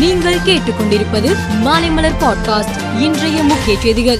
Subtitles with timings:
[0.00, 4.18] நீங்கள் கேட்டுக்கொண்டிருப்பது மாலைமலர் பாட்காஸ்ட் இன்றைய முக்கிய செய்திகள்.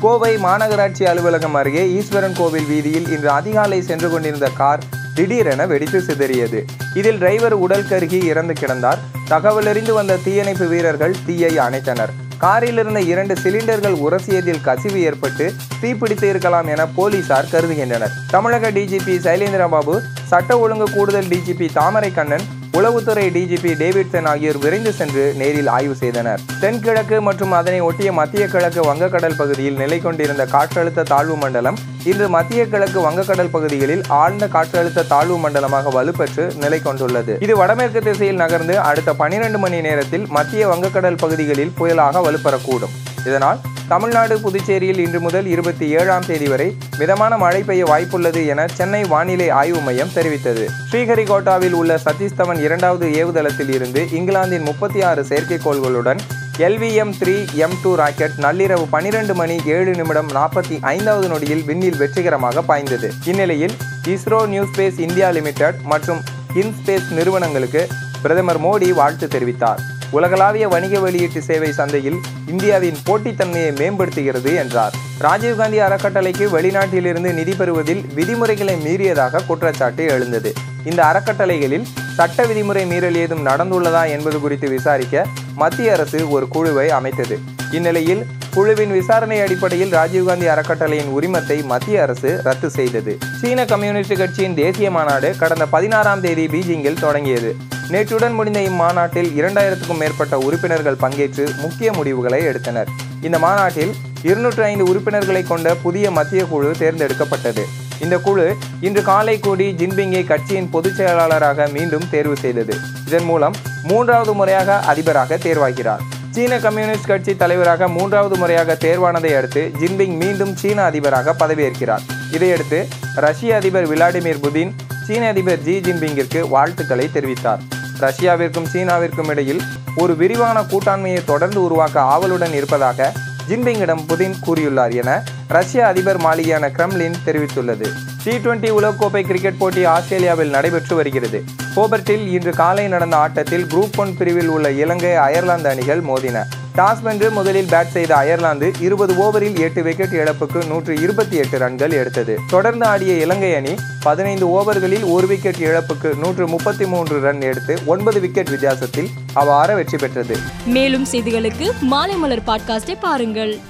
[0.00, 4.82] கோவை மாநகராட்சி அலுவலகம் அருகே ஈஸ்வரன் கோவில் வீதியில் இன்று அதிகாலை சென்று கொண்டிருந்த கார்
[5.14, 6.64] திடீரென வெடித்து சிதறியது.
[6.94, 8.98] இதில் டிரைவர் உடல் கருகி இறந்து கிடந்தார்.
[9.30, 12.10] தகவலறிந்து வந்த தீயணைப்பு வீரர்கள் தீயை அணைத்தனர்.
[12.38, 15.52] காரில் இருந்த இரண்டு சிலிண்டர்கள் உரசியதில் கசிவு ஏற்பட்டு
[15.82, 18.10] தீப்பிடித்து இருக்கலாம் என போலீசார் கருதுகின்றனர்.
[18.30, 25.22] தமிழக டிஜிபி சைலேந்திரபாபு சட்ட ஒழுங்கு கூடுதல் டிஜிபி தாமரை கண்ணன் உளவுத்துறை டிஜிபி டேவிட்சன் ஆகியோர் விரைந்து சென்று
[25.40, 26.40] நேரில் ஆய்வு செய்தனர்.
[26.62, 31.78] தென்கிழக்கு மற்றும் அதனை ஒட்டிய மத்திய கிழக்கு வங்கக்கடல் பகுதியில் நிலை கொண்டிருந்த காற்றழுத்த தாழ்வு மண்டலம்
[32.10, 37.34] இன்று மத்திய கிழக்கு வங்கக்கடல் பகுதிகளில் ஆழ்ந்த காற்றழுத்த தாழ்வு மண்டலமாக வலுப்பெற்று நிலை கொண்டுள்ளது.
[37.46, 42.94] இது வடமேற்கு திசையில் நகர்ந்து அடுத்த பனிரெண்டு மணி நேரத்தில் மத்திய வங்கக்கடல் பகுதிகளில் புயலாக வலுப்பெறக்கூடும்.
[43.28, 46.66] இதனால் தமிழ்நாடு புதுச்சேரியில் இன்று முதல் இருபத்தி ஏழாம் தேதி வரை
[46.98, 50.64] மிதமான மழை பெய்ய வாய்ப்புள்ளது என சென்னை வானிலை ஆய்வு மையம் தெரிவித்தது.
[50.88, 56.20] ஸ்ரீஹரிகோட்டாவில் உள்ள சதீஷ்தவன் இரண்டாவது ஏவுதளத்தில் இருந்து இங்கிலாந்தின் முப்பத்தி ஆறு செயற்கைக்கோள்களுடன்
[56.68, 62.62] LVM three M two rocket நள்ளிரவு பனிரெண்டு மணி ஏழு நிமிடம் நாற்பத்தி ஐந்தாவது நொடியில் விண்ணில் வெற்றிகரமாக
[62.62, 63.10] பாய்ந்தது.
[63.24, 63.76] இந்நிலையில்
[64.14, 66.20] ISRO New Space India Limited மற்றும்
[66.62, 67.84] இன்ஸ்பேஸ் நிறுவனங்களுக்கு
[68.22, 69.82] பிரதமர் மோடி வாழ்த்து தெரிவித்தார்.
[70.10, 74.94] உலகளாவிய வணிக வெளியீட்டு சேவை சந்தையில் இந்தியாவின் போட்டித்தன்மையை மேம்படுத்துகிறது என்றார்.
[75.20, 80.52] ராஜீவ்காந்தி அறக்கட்டளைக்கு வெளிநாட்டிலிருந்து நிதி பெறுவதில் விதிமுறைகளை மீறியதாக குற்றச்சாட்டு எழுந்தது.
[80.84, 87.38] இந்த அறக்கட்டளைகளில் சட்ட விதிமுறை மீறல் ஏதும் நடந்துள்ளதா என்பது குறித்து விசாரிக்க மத்திய அரசு ஒரு குழுவை அமைத்தது.
[87.70, 93.18] இந்நிலையில் குழுவின் விசாரணை அடிப்படையில் ராஜீவ்காந்தி அறக்கட்டளையின் உரிமத்தை மத்திய அரசு ரத்து செய்தது.
[93.40, 97.56] சீன கம்யூனிஸ்ட் கட்சியின் தேசிய மாநாடு கடந்த பதினாறாம் தேதி பீஜிங்கில் தொடங்கியது.
[97.92, 102.88] நேற்றுடன் முடிந்த இம்மாநாட்டில் இரண்டாயிரத்துக்கும் மேற்பட்ட உறுப்பினர்கள் பங்கேற்று முக்கிய முடிவுகளை எடுத்தனர்.
[103.20, 107.64] இந்த மாநாட்டில் இருநூற்றி ஐந்து உறுப்பினர்களை கொண்ட புதிய மத்திய குழு தேர்ந்தெடுக்கப்பட்டது.
[108.00, 112.74] இந்த குழு இன்று காலை கூடி ஜின்பிங்கை கட்சியின் பொதுச் செயலாளராக மீண்டும் தேர்வு செய்தது.
[113.06, 116.04] இதன் மூலம் மூன்றாவது முறையாக அதிபராக தேர்வாகிறார்.
[116.30, 122.04] சீன கம்யூனிஸ்ட் கட்சி தலைவராக மூன்றாவது முறையாக தேர்வானதை அடுத்து ஜின்பிங் மீண்டும் சீன அதிபராக பதவியேற்கிறார்.
[122.32, 124.72] இதையடுத்து ரஷ்ய அதிபர் விளாடிமிர் புதின்
[125.06, 127.62] சீன அதிபர் ஜி ஜின்பிங்கிற்கு வாழ்த்துக்களை தெரிவித்தார்.
[128.00, 129.62] ரஷ்யாவிற்கும் சீனாவிற்கும் இடையில்
[129.96, 133.12] ஒரு விரிவான கூட்டாண்மையை தொடர்ந்து உருவாக்க ஆவலுடன் இருப்பதாக
[133.48, 137.86] ஜின்பிங்கிடம் புதின் கூறியுள்ளார் என ரஷ்ய அதிபர் மாளிகையான கிரெம்லின் தெரிவித்துள்ளது.
[138.24, 141.44] டி டுவெண்டி உலகக்கோப்பை கிரிக்கெட் போட்டி ஆஸ்திரேலியாவில் நடைபெற்று வருகிறது.
[141.76, 146.44] ஹோபர்ட்டில் இன்று காலை நடந்த ஆட்டத்தில் குரூப் ஒன் பிரிவில் உள்ள இலங்கை அயர்லாந்து அணிகள் மோதின.
[146.78, 151.90] டாஸ் வென்று முதலில் பேட் செய்த அயர்லாந்து இருபது ஓவரில் எட்டு விக்கெட் இழப்புக்கு நூற்று இருபத்தி எட்டு ரன்கள்
[151.90, 152.38] எடுத்தது.
[152.48, 158.20] தொடர்ந்து ஆடிய இலங்கை அணி பதினைந்து ஓவர்களில் ஒரு விக்கெட் இழப்புக்கு நூற்று முப்பத்தி மூன்று ரன் எடுத்து ஒன்பது
[158.20, 160.36] விக்கெட் வித்தியாசத்தில் அவ்வாறு வெற்றி பெற்றது.
[160.64, 163.60] மேலும் செய்திகளுக்கு மாலைமலர் பாட்காஸ்டை பாருங்கள்.